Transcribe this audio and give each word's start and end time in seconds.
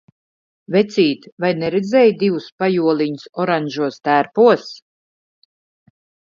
Vecīt, 0.75 1.27
vai 1.43 1.51
neredzēji 1.63 2.15
divus 2.23 2.47
pajoliņus 2.63 3.27
oranžos 3.45 4.01
tērpos? 4.09 4.67